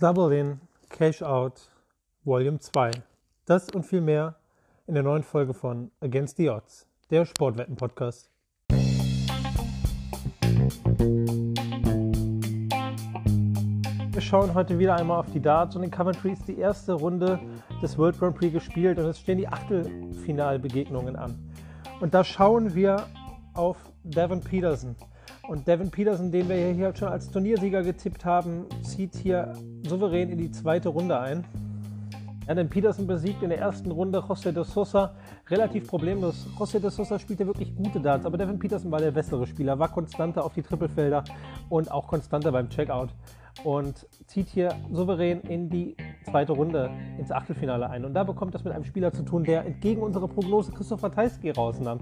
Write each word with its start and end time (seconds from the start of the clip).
Double 0.00 0.32
In, 0.32 0.60
Cash 0.90 1.24
Out, 1.24 1.72
Volume 2.24 2.60
2. 2.60 2.92
Das 3.46 3.68
und 3.70 3.84
viel 3.84 4.00
mehr 4.00 4.36
in 4.86 4.94
der 4.94 5.02
neuen 5.02 5.24
Folge 5.24 5.52
von 5.52 5.90
Against 6.00 6.36
the 6.36 6.50
Odds, 6.50 6.86
der 7.10 7.24
Sportwetten-Podcast. 7.24 8.30
Wir 14.12 14.20
schauen 14.20 14.54
heute 14.54 14.78
wieder 14.78 14.94
einmal 14.94 15.18
auf 15.18 15.32
die 15.32 15.40
Darts 15.40 15.74
und 15.74 15.82
in 15.82 15.90
Coventry 15.90 16.30
ist 16.30 16.46
die 16.46 16.58
erste 16.58 16.92
Runde 16.92 17.40
des 17.82 17.98
World 17.98 18.20
Grand 18.20 18.36
Prix 18.36 18.52
gespielt 18.52 19.00
und 19.00 19.06
es 19.06 19.18
stehen 19.18 19.38
die 19.38 19.48
Achtelfinalbegegnungen 19.48 21.16
an. 21.16 21.50
Und 22.00 22.14
da 22.14 22.22
schauen 22.22 22.72
wir 22.76 23.08
auf 23.52 23.78
Devon 24.04 24.40
Peterson. 24.42 24.94
Und 25.48 25.66
Devin 25.66 25.90
Peterson, 25.90 26.30
den 26.30 26.46
wir 26.50 26.56
hier 26.74 26.94
schon 26.94 27.08
als 27.08 27.30
Turniersieger 27.30 27.82
getippt 27.82 28.26
haben, 28.26 28.66
zieht 28.82 29.16
hier 29.16 29.54
souverän 29.82 30.28
in 30.28 30.36
die 30.36 30.50
zweite 30.50 30.90
Runde 30.90 31.18
ein. 31.18 31.42
Ja, 32.48 32.54
denn 32.54 32.70
Peterson 32.70 33.06
besiegt 33.06 33.42
in 33.42 33.50
der 33.50 33.58
ersten 33.58 33.90
Runde 33.90 34.20
José 34.20 34.52
de 34.52 34.64
Sosa 34.64 35.12
relativ 35.50 35.86
problemlos. 35.86 36.46
José 36.58 36.80
de 36.80 36.88
Sosa 36.88 37.18
spielte 37.18 37.46
wirklich 37.46 37.76
gute 37.76 38.00
Darts, 38.00 38.24
aber 38.24 38.38
Devin 38.38 38.58
Peterson 38.58 38.90
war 38.90 39.00
der 39.00 39.10
bessere 39.10 39.46
Spieler, 39.46 39.78
war 39.78 39.88
konstanter 39.88 40.42
auf 40.42 40.54
die 40.54 40.62
Trippelfelder 40.62 41.24
und 41.68 41.92
auch 41.92 42.08
konstanter 42.08 42.50
beim 42.50 42.70
Checkout 42.70 43.10
und 43.64 44.06
zieht 44.26 44.48
hier 44.48 44.70
souverän 44.90 45.42
in 45.42 45.68
die 45.68 45.94
zweite 46.24 46.52
Runde 46.52 46.90
ins 47.18 47.30
Achtelfinale 47.30 47.90
ein. 47.90 48.06
Und 48.06 48.14
da 48.14 48.24
bekommt 48.24 48.54
das 48.54 48.64
mit 48.64 48.72
einem 48.72 48.84
Spieler 48.84 49.12
zu 49.12 49.24
tun, 49.24 49.44
der 49.44 49.66
entgegen 49.66 50.02
unserer 50.02 50.26
Prognose 50.26 50.72
Christoph 50.72 51.02
Ratajski 51.02 51.50
rausnahm. 51.50 51.98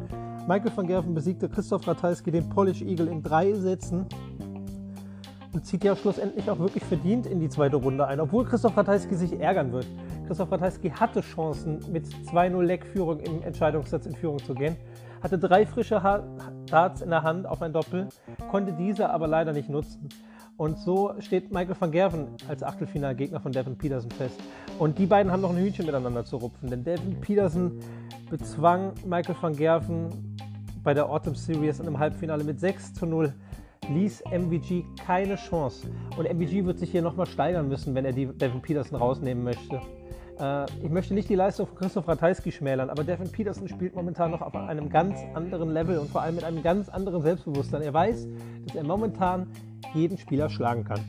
Michael 0.47 0.77
van 0.77 0.87
Gerven 0.87 1.13
besiegte 1.13 1.49
Christoph 1.49 1.89
Ratajski, 1.89 2.31
den 2.31 2.49
Polish 2.51 2.83
Eagle, 2.83 3.09
in 3.09 3.21
drei 3.21 3.53
Sätzen 3.55 4.07
zieht 5.65 5.84
ja 5.84 5.95
schlussendlich 5.95 6.51
auch 6.51 6.59
wirklich 6.59 6.84
verdient 6.84 7.27
in 7.27 7.41
die 7.41 7.48
zweite 7.48 7.77
Runde 7.77 8.06
ein, 8.06 8.20
obwohl 8.20 8.45
Christoph 8.45 8.77
Ratajski 8.77 9.15
sich 9.15 9.41
ärgern 9.41 9.73
wird. 9.73 9.87
Christoph 10.27 10.51
Ratajski 10.51 10.91
hatte 10.91 11.20
Chancen, 11.20 11.80
mit 11.93 12.07
2-0 12.07 12.63
Leckführung 12.63 13.21
im 13.21 13.43
Entscheidungssatz 13.43 14.07
in 14.07 14.15
Führung 14.15 14.38
zu 14.38 14.54
gehen, 14.54 14.76
hatte 15.23 15.38
drei 15.38 15.66
frische 15.66 16.01
Darts 16.66 17.01
in 17.01 17.10
der 17.10 17.23
Hand 17.23 17.46
auf 17.46 17.63
ein 17.63 17.73
Doppel, 17.73 18.09
konnte 18.51 18.73
diese 18.73 19.10
aber 19.10 19.26
leider 19.26 19.52
nicht 19.52 19.68
nutzen. 19.68 20.09
Und 20.57 20.79
so 20.79 21.13
steht 21.18 21.52
Michael 21.52 21.76
van 21.79 21.91
Gerven 21.91 22.29
als 22.48 22.63
Achtelfinalgegner 22.63 23.41
von 23.41 23.52
Devin 23.52 23.76
Peterson 23.76 24.10
fest. 24.10 24.41
Und 24.79 24.98
die 24.98 25.07
beiden 25.07 25.30
haben 25.30 25.43
noch 25.43 25.51
ein 25.51 25.59
Hühnchen 25.59 25.85
miteinander 25.85 26.24
zu 26.24 26.38
rupfen, 26.38 26.70
denn 26.70 26.82
Devin 26.82 27.20
Peterson 27.20 27.73
bezwang 28.30 28.93
Michael 29.04 29.37
van 29.41 29.54
Gerven 29.54 30.37
bei 30.82 30.95
der 30.95 31.10
Autumn 31.10 31.35
Series 31.35 31.79
in 31.79 31.87
einem 31.87 31.98
Halbfinale 31.98 32.43
mit 32.43 32.59
6 32.59 32.95
zu 32.95 33.07
0 33.07 33.35
ließ 33.88 34.24
MVG 34.30 34.84
keine 35.04 35.37
Chance. 35.37 35.88
Und 36.16 36.29
MVG 36.29 36.65
wird 36.65 36.79
sich 36.79 36.90
hier 36.90 37.02
nochmal 37.02 37.26
steigern 37.26 37.68
müssen, 37.68 37.95
wenn 37.95 38.04
er 38.04 38.12
die 38.12 38.26
Devin 38.26 38.60
Peterson 38.60 38.98
rausnehmen 38.98 39.45
möchte. 39.45 39.80
Äh, 40.38 40.66
ich 40.82 40.90
möchte 40.90 41.15
nicht 41.15 41.29
die 41.29 41.34
Leistung 41.34 41.66
von 41.66 41.76
Christoph 41.76 42.09
Ratajski 42.09 42.52
schmälern, 42.52 42.90
aber 42.90 43.04
Devin 43.04 43.30
Peterson 43.30 43.68
spielt 43.68 43.95
momentan 43.95 44.30
noch 44.30 44.42
auf 44.42 44.54
einem 44.54 44.88
ganz 44.88 45.18
anderen 45.34 45.73
Level 45.73 45.98
und 45.98 46.10
vor 46.10 46.23
allem 46.23 46.34
mit 46.34 46.45
einem 46.45 46.62
ganz 46.62 46.88
anderen 46.88 47.23
Selbstbewusstsein. 47.23 47.82
Er 47.82 47.95
weiß, 47.95 48.26
dass 48.66 48.76
er 48.76 48.84
momentan 48.84 49.46
jeden 49.95 50.18
Spieler 50.18 50.48
schlagen 50.48 50.84
kann. 50.84 51.01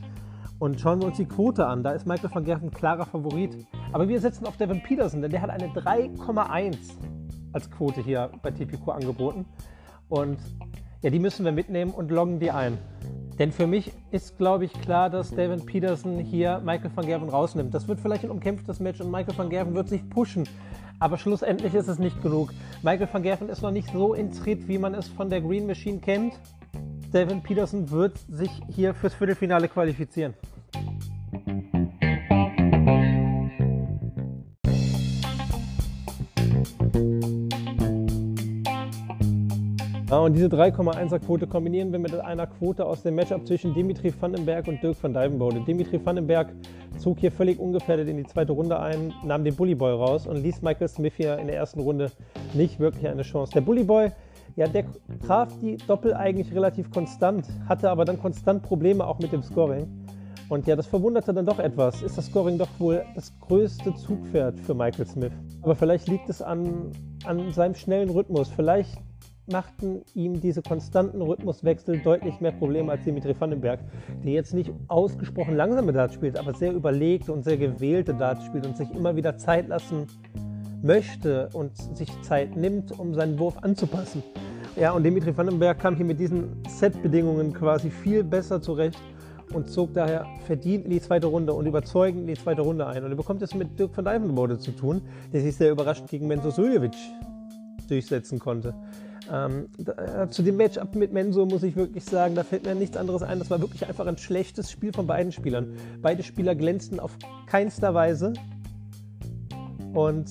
Und 0.59 0.80
schauen 0.80 1.00
wir 1.02 1.08
uns 1.08 1.17
die 1.17 1.25
Quote 1.25 1.67
an, 1.67 1.83
da 1.83 1.92
ist 1.92 2.08
Michael 2.08 2.33
van 2.33 2.44
Gerven 2.44 2.72
klarer 2.72 3.05
Favorit. 3.05 3.55
Aber 3.92 4.09
wir 4.09 4.20
setzen 4.20 4.48
auf 4.48 4.58
Devin 4.58 4.81
Peterson, 4.81 5.22
denn 5.22 5.30
der 5.30 5.42
hat 5.42 5.52
eine 5.52 5.67
3,1 5.67 6.78
als 7.53 7.70
Quote 7.70 8.02
hier 8.02 8.31
bei 8.42 8.50
TPQ 8.52 8.89
angeboten. 8.89 9.45
Und 10.09 10.39
ja, 11.02 11.09
die 11.09 11.20
müssen 11.20 11.45
wir 11.45 11.52
mitnehmen 11.52 11.92
und 11.92 12.12
loggen 12.12 12.40
die 12.40 12.52
ein. 12.52 12.78
Denn 13.38 13.52
für 13.52 13.67
mich 13.67 13.92
ist, 14.09 14.38
glaube 14.38 14.66
ich, 14.66 14.73
klar, 14.81 15.12
dass 15.12 15.30
Devin 15.30 15.64
Peterson 15.64 16.17
hier 16.17 16.59
Michael 16.66 16.89
van 16.95 17.06
Gerven 17.06 17.30
rausnimmt. 17.30 17.73
Das 17.73 17.88
wird 17.88 18.00
vielleicht 18.00 18.23
ein 18.23 18.31
umkämpftes 18.31 18.80
Match 18.80 19.00
und 19.00 19.12
Michael 19.12 19.38
van 19.38 19.50
Gerven 19.50 19.76
wird 19.76 19.89
sich 19.89 20.09
pushen. 20.09 20.50
Aber 21.00 21.20
schlussendlich 21.20 21.76
ist 21.76 21.88
es 21.88 22.00
nicht 22.00 22.23
genug. 22.23 22.52
Michael 22.81 23.08
van 23.12 23.22
Gerven 23.22 23.50
ist 23.50 23.62
noch 23.62 23.70
nicht 23.70 23.92
so 23.92 24.16
in 24.16 24.32
Tritt, 24.32 24.67
wie 24.67 24.80
man 24.80 24.95
es 24.95 25.08
von 25.08 25.30
der 25.30 25.42
Green 25.42 25.67
Machine 25.67 25.99
kennt. 25.99 26.33
Devin 27.14 27.43
Peterson 27.43 27.92
wird 27.92 28.17
sich 28.27 28.49
hier 28.67 28.95
fürs 28.95 29.14
Viertelfinale 29.14 29.67
qualifizieren. 29.67 30.33
Und 40.27 40.33
diese 40.33 40.48
3,1er 40.48 41.20
Quote 41.20 41.48
kombinieren 41.48 41.93
wir 41.93 41.99
mit 41.99 42.14
einer 42.14 42.48
Quote 42.48 42.86
aus 42.86 43.02
dem 43.02 43.15
Matchup 43.15 43.48
zwischen 43.48 43.73
Dimitri 43.73 44.14
Vandenberg 44.20 44.67
und 44.67 44.83
Dirk 44.83 45.02
van 45.02 45.14
Dijvenbode. 45.14 45.61
Dimitri 45.61 46.05
Vandenberg 46.05 46.49
zog 46.98 47.20
hier 47.20 47.32
völlig 47.32 47.58
ungefährdet 47.58 48.10
in 48.10 48.17
die 48.17 48.26
zweite 48.26 48.52
Runde 48.52 48.77
ein, 48.77 49.14
nahm 49.23 49.45
den 49.45 49.55
Bullyboy 49.55 49.93
raus 49.93 50.27
und 50.27 50.43
ließ 50.43 50.61
Michael 50.64 50.89
Smith 50.89 51.14
hier 51.16 51.37
in 51.37 51.48
der 51.48 51.55
ersten 51.55 51.80
Runde 51.80 52.11
nicht 52.54 52.77
wirklich 52.77 53.08
eine 53.08 53.21
Chance. 53.21 53.54
Der 53.54 53.61
Bullyboy 53.61 54.11
ja, 54.58 54.67
der 54.67 54.83
traf 55.26 55.48
die 55.61 55.77
Doppel 55.77 56.14
eigentlich 56.14 56.54
relativ 56.54 56.92
konstant, 56.92 57.48
hatte 57.70 57.89
aber 57.89 58.04
dann 58.04 58.20
konstant 58.20 58.64
Probleme 58.64 59.08
auch 59.08 59.20
mit 59.20 59.32
dem 59.32 59.43
Scoring. 59.43 59.87
Und 60.49 60.67
ja, 60.67 60.76
das 60.76 60.87
verwunderte 60.87 61.33
dann 61.33 61.45
doch 61.45 61.60
etwas. 61.60 62.02
Ist 62.02 62.17
das 62.17 62.26
Scoring 62.26 62.58
doch 62.58 62.67
wohl 62.80 63.02
das 63.16 63.32
größte 63.39 63.95
Zugpferd 63.95 64.60
für 64.60 64.73
Michael 64.73 65.08
Smith? 65.08 65.32
Aber 65.61 65.76
vielleicht 65.76 66.10
liegt 66.10 66.27
es 66.30 66.42
an, 66.42 66.92
an 67.23 67.49
seinem 67.54 67.76
schnellen 67.76 68.10
Rhythmus. 68.10 68.49
Vielleicht 68.49 68.99
machten 69.52 70.02
ihm 70.14 70.40
diese 70.40 70.62
konstanten 70.62 71.22
Rhythmuswechsel 71.22 72.00
deutlich 72.00 72.40
mehr 72.42 72.52
Probleme 72.52 72.92
als 72.92 73.04
Dimitri 73.04 73.40
Vandenberg, 73.40 73.80
der 74.24 74.34
jetzt 74.34 74.54
nicht 74.54 74.72
ausgesprochen 74.88 75.56
langsame 75.56 75.94
Darts 75.94 76.14
spielt, 76.14 76.38
aber 76.38 76.54
sehr 76.54 76.74
überlegte 76.74 77.32
und 77.32 77.44
sehr 77.44 77.58
gewählte 77.58 78.14
Darts 78.14 78.46
spielt 78.46 78.66
und 78.66 78.78
sich 78.78 78.92
immer 78.92 79.16
wieder 79.16 79.38
Zeit 79.38 79.68
lassen 79.68 80.08
möchte 80.82 81.50
und 81.54 81.76
sich 81.98 82.10
Zeit 82.22 82.56
nimmt, 82.56 82.98
um 82.98 83.14
seinen 83.14 83.40
Wurf 83.40 83.58
anzupassen. 83.62 84.24
Ja, 84.76 84.92
und 84.92 85.04
Dimitri 85.04 85.36
Vandenberg 85.36 85.80
kam 85.80 85.96
hier 85.96 86.06
mit 86.06 86.20
diesen 86.20 86.64
Set-Bedingungen 86.68 87.54
quasi 87.54 87.90
viel 87.90 88.24
besser 88.24 88.62
zurecht 88.62 89.00
und 89.54 89.70
zog 89.70 89.94
daher 89.94 90.26
verdient 90.46 90.86
in 90.86 90.92
die 90.92 91.02
zweite 91.02 91.28
Runde 91.28 91.54
und 91.54 91.66
überzeugend 91.66 92.22
in 92.22 92.28
die 92.28 92.42
zweite 92.42 92.62
Runde 92.62 92.86
ein. 92.86 93.04
Und 93.04 93.12
er 93.12 93.16
bekommt 93.16 93.42
es 93.42 93.56
mit 93.56 93.80
Dirk 93.80 93.96
van 93.96 94.06
Dijvenbode 94.06 94.60
zu 94.60 94.72
tun, 94.72 95.02
der 95.34 95.42
sich 95.42 95.56
sehr 95.56 95.72
überraschend 95.72 96.10
gegen 96.10 96.28
Menzo 96.28 96.52
Suljevic 96.52 96.96
durchsetzen 97.88 98.38
konnte. 98.40 98.74
Ähm, 99.32 99.67
da, 99.77 100.23
äh, 100.23 100.30
zu 100.30 100.42
dem 100.42 100.58
Matchup 100.58 100.95
mit 100.95 101.11
Menzo 101.11 101.45
muss 101.45 101.64
ich 101.64 101.76
wirklich 101.76 102.05
sagen, 102.05 102.36
da 102.36 102.43
fällt 102.43 102.65
mir 102.65 102.76
nichts 102.76 102.98
anderes 102.98 103.23
ein. 103.23 103.39
Das 103.39 103.49
war 103.49 103.60
wirklich 103.60 103.88
einfach 103.88 104.08
ein 104.08 104.17
schlechtes 104.17 104.71
Spiel 104.71 104.93
von 104.93 105.08
beiden 105.08 105.32
Spielern. 105.32 105.76
Beide 106.02 106.23
Spieler 106.23 106.55
glänzten 106.55 106.99
auf 106.99 107.17
keinster 107.45 107.93
Weise. 107.93 108.33
Und 109.93 110.30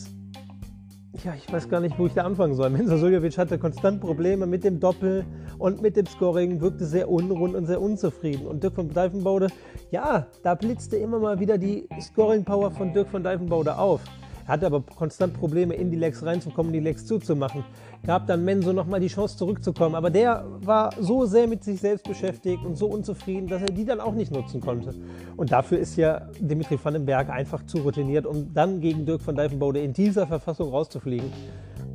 ja, 1.25 1.35
ich 1.35 1.51
weiß 1.51 1.69
gar 1.69 1.81
nicht, 1.81 1.99
wo 1.99 2.07
ich 2.07 2.15
da 2.15 2.25
anfangen 2.25 2.55
soll. 2.55 2.71
Mensa 2.71 2.99
Suljovic 2.99 3.39
hatte 3.39 3.59
konstant 3.59 4.01
Probleme 4.01 4.47
mit 4.47 4.65
dem 4.65 4.81
Doppel 4.81 5.25
und 5.59 5.81
mit 5.83 5.97
dem 5.97 6.07
Scoring, 6.07 6.61
wirkte 6.61 6.85
sehr 6.85 7.11
unrund 7.11 7.55
und 7.55 7.67
sehr 7.67 7.81
unzufrieden. 7.81 8.47
Und 8.47 8.63
Dirk 8.63 8.75
von 8.75 8.89
Dijvenbode, 8.89 9.49
ja, 9.91 10.27
da 10.43 10.55
blitzte 10.55 10.97
immer 10.97 11.19
mal 11.19 11.41
wieder 11.41 11.59
die 11.59 11.89
Scoring-Power 12.01 12.71
von 12.71 12.93
Dirk 12.93 13.09
von 13.09 13.23
Dijvenbode 13.23 13.79
auf. 13.79 14.03
Er 14.47 14.53
hatte 14.53 14.67
aber 14.67 14.81
konstant 14.81 15.35
Probleme, 15.35 15.75
in 15.75 15.91
die 15.91 15.97
Legs 15.97 16.25
reinzukommen, 16.25 16.73
die 16.73 16.81
Legs 16.81 17.05
zuzumachen. 17.05 17.65
Gab 18.07 18.29
dann 18.29 18.45
Menso 18.45 18.73
nochmal 18.73 19.01
die 19.01 19.09
Chance 19.09 19.37
zurückzukommen. 19.37 19.97
Aber 19.97 20.11
der 20.11 20.45
war 20.61 20.93
so 21.01 21.27
sehr 21.27 21.49
mit 21.49 21.65
sich 21.65 21.81
selbst 21.81 22.07
beschäftigt 22.07 22.65
und 22.65 22.77
so 22.77 22.87
unzufrieden, 22.87 23.49
dass 23.49 23.63
er 23.63 23.69
die 23.69 23.85
dann 23.85 24.01
auch 24.01 24.15
nicht 24.15 24.31
nutzen 24.31 24.61
konnte. 24.61 24.95
Und 25.37 25.51
dafür 25.51 25.79
ist 25.79 25.97
ja 25.97 26.29
Dimitri 26.39 26.79
Vandenberg 26.83 27.29
einfach 27.29 27.67
zu 27.67 27.79
routiniert, 27.79 28.25
um 28.25 28.53
dann 28.55 28.81
gegen 28.81 29.05
Dirk 29.05 29.27
van 29.27 29.35
Dijvenbode 29.35 29.81
in 29.81 29.93
dieser 29.93 30.29
Verfassung 30.29 30.71
rauszufliegen. 30.71 31.33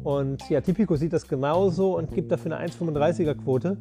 Und 0.04 0.50
ja, 0.50 0.60
Tipico 0.60 0.96
sieht 0.96 1.14
das 1.14 1.28
genauso 1.28 1.98
und 1.98 2.14
gibt 2.14 2.32
dafür 2.32 2.58
eine 2.58 2.70
1,35er 2.70 3.36
Quote. 3.36 3.78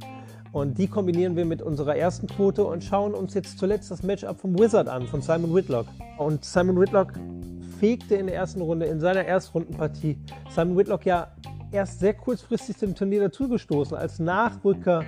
Und 0.52 0.78
die 0.78 0.88
kombinieren 0.88 1.36
wir 1.36 1.44
mit 1.44 1.62
unserer 1.62 1.96
ersten 1.96 2.26
Quote 2.26 2.64
und 2.64 2.82
schauen 2.82 3.14
uns 3.14 3.34
jetzt 3.34 3.58
zuletzt 3.58 3.90
das 3.90 4.02
Matchup 4.02 4.40
vom 4.40 4.58
Wizard 4.58 4.88
an, 4.88 5.06
von 5.06 5.22
Simon 5.22 5.54
Whitlock. 5.54 5.86
Und 6.18 6.44
Simon 6.44 6.80
Whitlock 6.80 7.12
fegte 7.80 8.14
in 8.14 8.26
der 8.26 8.36
ersten 8.36 8.60
Runde 8.60 8.84
in 8.84 9.00
seiner 9.00 9.24
Erstrundenpartie 9.24 10.18
Simon 10.50 10.76
Whitlock 10.76 11.06
ja 11.06 11.28
erst 11.72 11.98
sehr 11.98 12.12
kurzfristig 12.12 12.76
zum 12.76 12.94
Turnier 12.94 13.22
dazugestoßen, 13.22 13.96
als 13.96 14.18
Nachrücker 14.18 15.02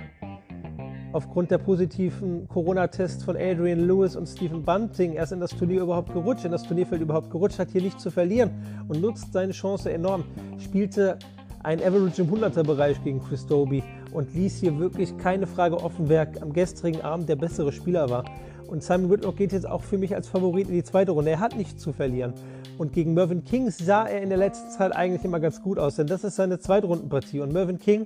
aufgrund 1.11 1.51
der 1.51 1.59
positiven 1.59 2.47
Corona-Tests 2.47 3.23
von 3.23 3.37
Adrian 3.37 3.85
Lewis 3.87 4.15
und 4.15 4.27
Stephen 4.27 4.63
Bunting 4.63 5.13
erst 5.13 5.33
in 5.33 5.39
das 5.39 5.51
Turnier 5.51 5.83
überhaupt 5.83 6.11
gerutscht, 6.13 6.45
in 6.45 6.51
das 6.51 6.63
Turnierfeld 6.63 7.03
überhaupt 7.03 7.29
gerutscht, 7.29 7.59
hat 7.59 7.69
hier 7.69 7.83
nicht 7.83 7.99
zu 7.99 8.09
verlieren 8.09 8.49
und 8.87 8.99
nutzt 8.99 9.31
seine 9.31 9.51
Chance 9.51 9.93
enorm. 9.93 10.23
Spielte 10.57 11.19
ein 11.61 11.79
Average 11.79 12.23
im 12.23 12.31
100er-Bereich 12.31 13.03
gegen 13.03 13.21
Chris 13.21 13.45
Doby 13.45 13.83
und 14.11 14.33
ließ 14.33 14.57
hier 14.57 14.79
wirklich 14.79 15.15
keine 15.19 15.45
Frage 15.45 15.77
offen, 15.77 16.09
wer 16.09 16.27
am 16.41 16.51
gestrigen 16.51 17.01
Abend 17.01 17.29
der 17.29 17.35
bessere 17.35 17.71
Spieler 17.71 18.09
war. 18.09 18.25
Und 18.67 18.81
Simon 18.81 19.11
Whitlock 19.11 19.37
geht 19.37 19.51
jetzt 19.51 19.69
auch 19.69 19.83
für 19.83 19.99
mich 19.99 20.15
als 20.15 20.27
Favorit 20.27 20.67
in 20.67 20.73
die 20.73 20.83
zweite 20.83 21.11
Runde. 21.11 21.29
Er 21.29 21.39
hat 21.39 21.55
nichts 21.55 21.79
zu 21.79 21.93
verlieren. 21.93 22.33
Und 22.77 22.93
gegen 22.93 23.13
Mervyn 23.13 23.43
King 23.43 23.69
sah 23.69 24.05
er 24.05 24.21
in 24.21 24.29
der 24.29 24.37
letzten 24.37 24.69
Zeit 24.71 24.95
eigentlich 24.95 25.23
immer 25.23 25.39
ganz 25.39 25.61
gut 25.61 25.77
aus, 25.77 25.95
denn 25.95 26.07
das 26.07 26.23
ist 26.23 26.35
seine 26.35 26.59
Zweitrundenpartie. 26.59 27.39
Und 27.39 27.53
Mervyn 27.53 27.79
King, 27.79 28.05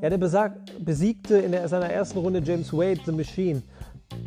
ja, 0.00 0.08
der 0.10 0.18
besag, 0.18 0.52
besiegte 0.78 1.36
in 1.38 1.52
der, 1.52 1.68
seiner 1.68 1.90
ersten 1.90 2.18
Runde 2.18 2.40
James 2.44 2.72
Wade, 2.72 3.00
The 3.04 3.12
Machine. 3.12 3.62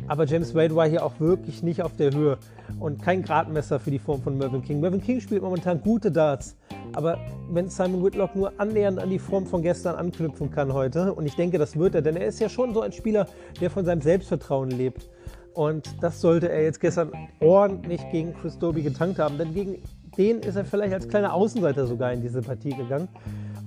aber 0.08 0.24
James 0.24 0.54
Wade 0.54 0.74
war 0.74 0.88
hier 0.88 1.04
auch 1.04 1.18
wirklich 1.20 1.62
nicht 1.62 1.82
auf 1.82 1.96
der 1.96 2.12
Höhe 2.12 2.38
und 2.80 3.02
kein 3.02 3.22
Gradmesser 3.22 3.78
für 3.78 3.90
die 3.90 3.98
Form 3.98 4.22
von 4.22 4.36
Mervyn 4.36 4.62
King. 4.62 4.80
Mervyn 4.80 5.02
King 5.02 5.20
spielt 5.20 5.42
momentan 5.42 5.80
gute 5.80 6.10
Darts, 6.10 6.56
aber 6.92 7.18
wenn 7.50 7.68
Simon 7.68 8.04
Whitlock 8.04 8.36
nur 8.36 8.52
annähernd 8.58 8.98
an 8.98 9.10
die 9.10 9.18
Form 9.18 9.46
von 9.46 9.62
gestern 9.62 9.96
anknüpfen 9.96 10.50
kann 10.50 10.72
heute, 10.72 11.12
und 11.12 11.26
ich 11.26 11.36
denke, 11.36 11.58
das 11.58 11.76
wird 11.76 11.94
er, 11.94 12.02
denn 12.02 12.16
er 12.16 12.26
ist 12.26 12.40
ja 12.40 12.48
schon 12.48 12.74
so 12.74 12.80
ein 12.80 12.92
Spieler, 12.92 13.26
der 13.60 13.70
von 13.70 13.84
seinem 13.84 14.00
Selbstvertrauen 14.00 14.70
lebt. 14.70 15.08
Und 15.54 16.02
das 16.02 16.20
sollte 16.20 16.50
er 16.50 16.62
jetzt 16.62 16.80
gestern 16.80 17.12
ordentlich 17.40 18.00
gegen 18.10 18.34
Chris 18.34 18.58
Dobie 18.58 18.82
getankt 18.82 19.18
haben, 19.18 19.38
denn 19.38 19.54
gegen 19.54 19.78
den 20.18 20.40
ist 20.40 20.56
er 20.56 20.64
vielleicht 20.64 20.92
als 20.92 21.08
kleiner 21.08 21.32
Außenseiter 21.32 21.86
sogar 21.86 22.12
in 22.12 22.20
diese 22.20 22.42
Partie 22.42 22.74
gegangen 22.74 23.08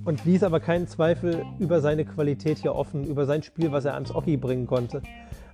und 0.04 0.24
ließ 0.24 0.42
aber 0.42 0.60
keinen 0.60 0.86
Zweifel 0.86 1.44
über 1.58 1.80
seine 1.80 2.04
Qualität 2.04 2.58
hier 2.58 2.74
offen, 2.74 3.04
über 3.04 3.26
sein 3.26 3.42
Spiel, 3.42 3.72
was 3.72 3.84
er 3.84 3.94
ans 3.94 4.14
Oki 4.14 4.36
bringen 4.36 4.66
konnte. 4.66 5.02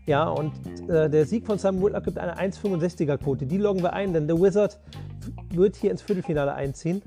Ja, 0.06 0.28
und 0.28 0.52
äh, 0.88 1.08
der 1.08 1.24
Sieg 1.24 1.46
von 1.46 1.58
Sam 1.58 1.82
Whitlock 1.82 2.04
gibt 2.04 2.18
eine 2.18 2.36
1,65er 2.36 3.16
Quote. 3.16 3.46
Die 3.46 3.56
loggen 3.56 3.82
wir 3.82 3.94
ein, 3.94 4.12
denn 4.12 4.26
der 4.26 4.40
Wizard 4.40 4.78
wird 5.50 5.76
hier 5.76 5.90
ins 5.90 6.02
Viertelfinale 6.02 6.52
einziehen 6.54 7.00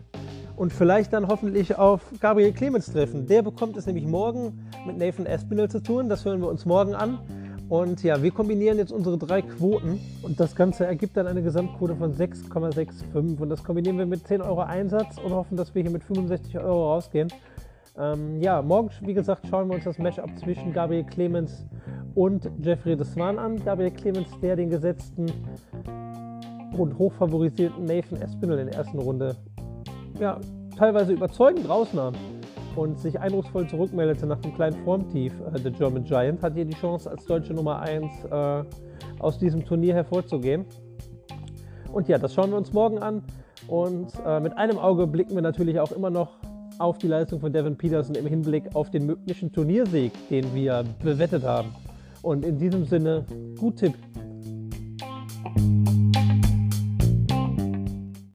und 0.56 0.74
vielleicht 0.74 1.14
dann 1.14 1.28
hoffentlich 1.28 1.78
auf 1.78 2.02
Gabriel 2.20 2.52
Clemens 2.54 2.92
treffen. 2.92 3.28
Der 3.28 3.44
bekommt 3.44 3.78
es 3.78 3.86
nämlich 3.86 4.06
morgen 4.06 4.68
mit 4.86 4.98
Nathan 4.98 5.28
Espinel 5.28 5.70
zu 5.70 5.82
tun. 5.82 6.10
Das 6.10 6.26
hören 6.26 6.42
wir 6.42 6.50
uns 6.50 6.66
morgen 6.66 6.96
an. 6.96 7.20
Und 7.70 8.02
ja, 8.04 8.22
wir 8.24 8.32
kombinieren 8.32 8.78
jetzt 8.78 8.94
unsere 8.94 9.18
drei 9.18 9.42
Quoten 9.42 10.00
und 10.22 10.40
das 10.40 10.56
Ganze 10.56 10.86
ergibt 10.86 11.18
dann 11.18 11.28
eine 11.28 11.42
Gesamtquote 11.42 11.96
von 11.96 12.14
6,65 12.14 13.40
und 13.40 13.50
das 13.50 13.64
kombinieren 13.64 13.98
wir 13.98 14.06
mit 14.06 14.26
10 14.26 14.42
Euro 14.42 14.62
Einsatz 14.62 15.18
und 15.18 15.34
hoffen, 15.34 15.58
dass 15.58 15.76
wir 15.76 15.82
hier 15.82 15.92
mit 15.92 16.04
65 16.04 16.58
Euro 16.60 16.94
rausgehen. 16.94 17.28
Ähm, 17.98 18.42
ja, 18.42 18.62
morgen, 18.62 18.90
wie 19.02 19.14
gesagt, 19.14 19.48
schauen 19.50 19.68
wir 19.68 19.76
uns 19.76 19.84
das 19.84 19.98
Matchup 19.98 20.30
zwischen 20.40 20.72
Gabriel 20.72 21.04
Clemens 21.04 21.66
und 22.16 22.50
Jeffrey 22.62 22.96
de 22.96 23.06
Swan 23.06 23.38
an. 23.38 23.62
Gabriel 23.64 23.92
Clemens, 23.92 24.30
der 24.42 24.56
den 24.56 24.70
gesetzten 24.70 25.26
und 26.78 26.98
hochfavorisierten 26.98 27.84
Nathan 27.84 28.22
Espinel 28.22 28.60
in 28.60 28.68
der 28.68 28.76
ersten 28.78 29.00
Runde 29.00 29.36
ja, 30.20 30.40
teilweise 30.78 31.14
überzeugend 31.14 31.68
rausnahm 31.68 32.14
und 32.78 33.00
sich 33.00 33.20
eindrucksvoll 33.20 33.68
zurückmeldete 33.68 34.28
nach 34.28 34.40
dem 34.40 34.54
kleinen 34.54 34.78
Formtief. 34.84 35.34
Äh, 35.54 35.60
der 35.60 35.72
German 35.72 36.04
Giant 36.04 36.42
hat 36.44 36.54
hier 36.54 36.66
die 36.66 36.76
Chance, 36.76 37.10
als 37.10 37.26
deutsche 37.26 37.54
Nummer 37.54 37.80
1 37.80 38.26
äh, 38.26 38.64
aus 39.20 39.40
diesem 39.40 39.66
Turnier 39.66 39.96
hervorzugehen. 39.96 40.66
Und 41.92 42.08
ja, 42.08 42.18
das 42.18 42.34
schauen 42.34 42.52
wir 42.52 42.58
uns 42.58 42.72
morgen 42.74 43.00
an. 43.00 43.24
Und 43.68 44.14
äh, 44.26 44.40
mit 44.40 44.56
einem 44.58 44.78
Auge 44.78 45.08
blicken 45.08 45.36
wir 45.36 45.42
natürlich 45.42 45.80
auch 45.80 45.92
immer 45.92 46.10
noch 46.10 46.38
auf 46.80 47.00
die 47.00 47.08
Leistung 47.08 47.40
von 47.40 47.52
Devin 47.52 47.76
Peterson 47.76 48.16
im 48.16 48.28
Hinblick 48.28 48.76
auf 48.76 48.92
den 48.92 49.08
möglichen 49.08 49.52
Turniersieg, 49.52 50.12
den 50.30 50.54
wir 50.54 50.84
bewettet 51.04 51.44
haben. 51.44 51.74
Und 52.22 52.46
in 52.46 52.58
diesem 52.60 52.86
Sinne, 52.86 53.26
gut 53.60 53.78
Tipp. 53.78 53.94